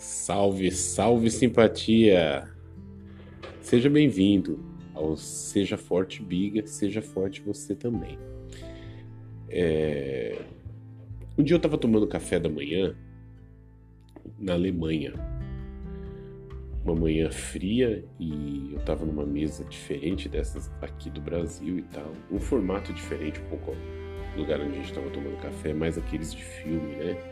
[0.00, 2.48] Salve, salve simpatia!
[3.60, 4.58] Seja bem-vindo
[4.94, 8.18] ao Seja Forte Biga, seja forte você também.
[9.46, 10.40] É...
[11.36, 12.96] Um dia eu estava tomando café da manhã
[14.38, 15.12] na Alemanha.
[16.82, 22.10] Uma manhã fria e eu estava numa mesa diferente dessas aqui do Brasil e tal.
[22.32, 23.72] Um formato diferente um pouco
[24.34, 27.22] do lugar onde a gente estava tomando café, mais aqueles de filme, né?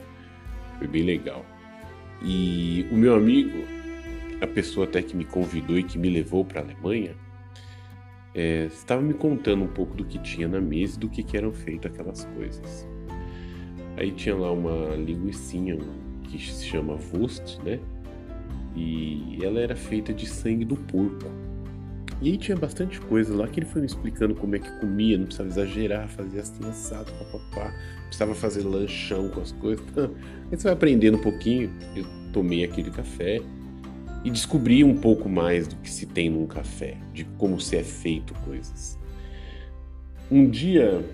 [0.77, 1.47] Foi bem legal.
[2.23, 3.65] E o meu amigo,
[4.41, 7.15] a pessoa até que me convidou e que me levou para a Alemanha,
[8.35, 11.37] é, estava me contando um pouco do que tinha na mesa e do que, que
[11.37, 12.87] eram feitas aquelas coisas.
[13.97, 15.77] Aí tinha lá uma linguiçinha
[16.25, 17.81] que se chama Wurst, né?
[18.77, 21.27] E ela era feita de sangue do porco.
[22.21, 25.17] E aí tinha bastante coisa lá que ele foi me explicando como é que comia,
[25.17, 27.73] não precisava exagerar, fazia assim assado, papapá,
[28.07, 29.85] precisava fazer lanchão com as coisas.
[29.91, 30.05] Então,
[30.51, 31.71] aí você vai aprendendo um pouquinho.
[31.95, 33.41] Eu tomei aquele café
[34.25, 37.85] e descobri um pouco mais do que se tem num café, de como se é
[37.85, 38.99] feito coisas.
[40.31, 41.05] Um dia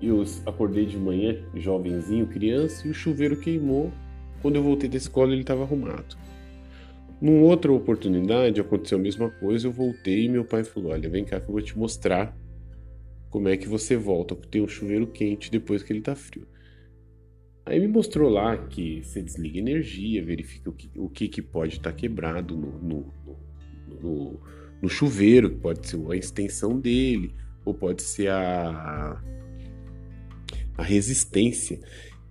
[0.00, 3.92] eu acordei de manhã, jovenzinho, criança, e o chuveiro queimou.
[4.40, 6.16] Quando eu voltei da escola, ele estava arrumado.
[7.20, 11.24] Numa outra oportunidade aconteceu a mesma coisa, eu voltei e meu pai falou: Olha, vem
[11.24, 12.34] cá que eu vou te mostrar
[13.28, 16.46] como é que você volta porque tem um chuveiro quente depois que ele está frio.
[17.66, 21.76] Aí me mostrou lá que você desliga energia, verifica o que, o que, que pode
[21.76, 23.14] estar tá quebrado no, no,
[24.00, 24.40] no,
[24.82, 29.22] no, chuveiro, que pode ser a extensão dele, ou pode ser a,
[30.76, 31.78] a resistência.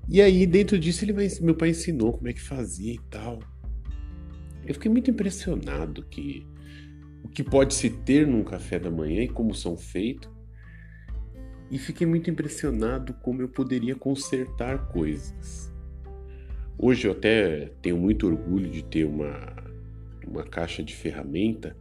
[0.09, 3.39] E aí, dentro disso, ele meu pai ensinou como é que fazia e tal.
[4.69, 6.45] Eu fiquei muito impressionado que
[7.23, 10.29] o que pode se ter num café da manhã e como são feitos.
[11.71, 15.73] E fiquei muito impressionado como eu poderia consertar coisas.
[16.77, 19.55] Hoje eu até tenho muito orgulho de ter uma,
[20.27, 21.75] uma caixa de ferramenta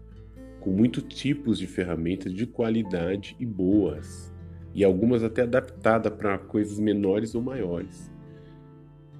[0.59, 4.33] com muitos tipos de ferramentas de qualidade e boas,
[4.75, 8.11] e algumas até adaptadas para coisas menores ou maiores.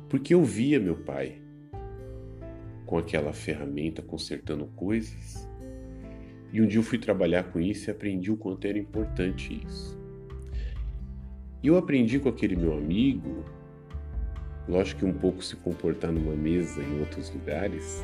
[0.09, 1.43] Porque eu via meu pai
[2.89, 5.47] com aquela ferramenta consertando coisas.
[6.51, 9.97] E um dia eu fui trabalhar com isso e aprendi o quanto era importante isso.
[11.63, 13.45] E eu aprendi com aquele meu amigo,
[14.67, 18.03] lógico que um pouco se comportar numa mesa em outros lugares,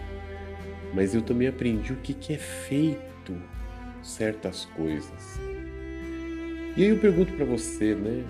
[0.93, 3.34] mas eu também aprendi o que, que é feito
[4.03, 5.41] certas coisas.
[6.77, 8.23] E aí eu pergunto para você, né?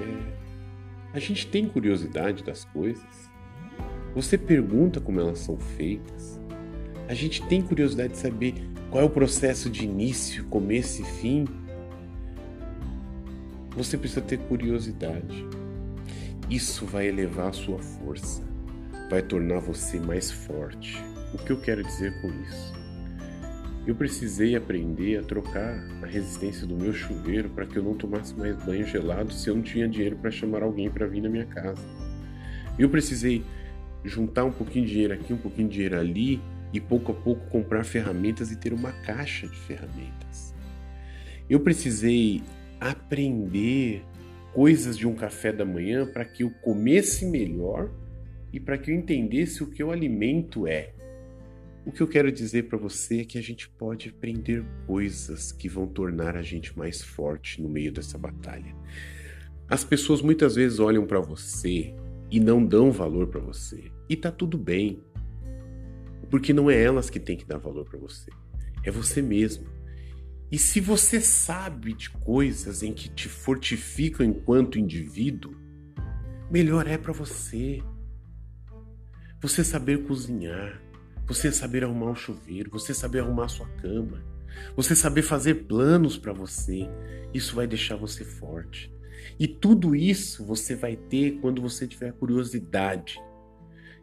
[0.00, 3.28] É, a gente tem curiosidade das coisas?
[4.18, 6.40] Você pergunta como elas são feitas.
[7.06, 8.52] A gente tem curiosidade de saber
[8.90, 11.44] qual é o processo de início, começo e fim.
[13.76, 15.46] Você precisa ter curiosidade.
[16.50, 18.42] Isso vai elevar a sua força,
[19.08, 21.00] vai tornar você mais forte.
[21.32, 22.74] O que eu quero dizer com isso?
[23.86, 28.34] Eu precisei aprender a trocar a resistência do meu chuveiro para que eu não tomasse
[28.34, 31.46] mais banho gelado se eu não tinha dinheiro para chamar alguém para vir na minha
[31.46, 31.80] casa.
[32.76, 33.44] Eu precisei
[34.04, 36.40] juntar um pouquinho de dinheiro aqui, um pouquinho de dinheiro ali
[36.72, 40.54] e pouco a pouco comprar ferramentas e ter uma caixa de ferramentas.
[41.48, 42.42] Eu precisei
[42.80, 44.04] aprender
[44.52, 47.90] coisas de um café da manhã para que eu comesse melhor
[48.52, 50.92] e para que eu entendesse o que o alimento é.
[51.86, 55.68] O que eu quero dizer para você é que a gente pode aprender coisas que
[55.68, 58.74] vão tornar a gente mais forte no meio dessa batalha.
[59.68, 61.94] As pessoas muitas vezes olham para você
[62.30, 63.90] e não dão valor para você.
[64.08, 65.02] E tá tudo bem.
[66.30, 68.30] Porque não é elas que têm que dar valor para você.
[68.84, 69.66] É você mesmo.
[70.50, 75.54] E se você sabe de coisas em que te fortificam enquanto indivíduo,
[76.50, 77.82] melhor é para você.
[79.40, 80.82] Você saber cozinhar,
[81.26, 84.24] você saber arrumar um chuveiro, você saber arrumar sua cama,
[84.74, 86.88] você saber fazer planos para você,
[87.32, 88.92] isso vai deixar você forte.
[89.38, 93.20] E tudo isso você vai ter quando você tiver curiosidade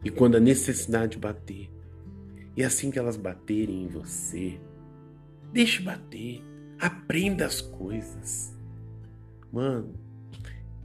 [0.04, 1.70] e quando a necessidade bater.
[2.56, 4.58] E assim que elas baterem em você,
[5.52, 6.42] deixe bater,
[6.78, 8.56] aprenda as coisas.
[9.52, 9.94] Mano,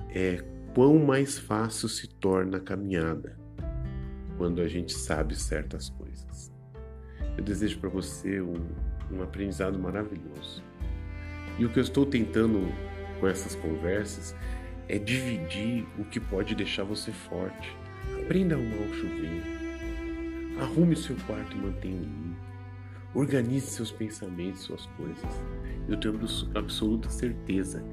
[0.10, 0.44] é
[0.74, 3.38] quão mais fácil se torna a caminhada
[4.38, 6.52] quando a gente sabe certas coisas.
[7.38, 8.68] Eu desejo para você um,
[9.12, 10.64] um aprendizado maravilhoso.
[11.58, 12.60] E o que eu estou tentando
[13.22, 14.36] com essas conversas
[14.90, 17.74] é dividir o que pode deixar você forte.
[18.20, 19.62] Aprenda a arrumar o chuveiro.
[20.60, 22.36] Arrume seu quarto e mantenha limpo.
[23.14, 25.42] Organize seus pensamentos, suas coisas.
[25.88, 26.20] Eu tenho
[26.56, 27.84] absoluta certeza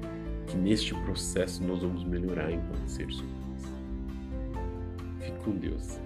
[0.47, 3.63] que neste processo nós vamos melhorar enquanto seres humanos.
[5.19, 5.99] Fique com Deus.